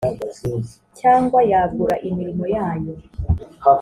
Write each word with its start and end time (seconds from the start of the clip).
cyangwa 0.99 1.39
yagura 1.51 1.95
imirimo 2.09 2.43
yayo 2.55 2.93